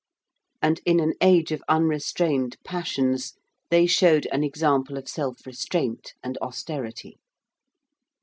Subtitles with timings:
[0.63, 3.35] And in an age of unrestrained passions
[3.69, 7.19] they showed an example of self restraint and austerity.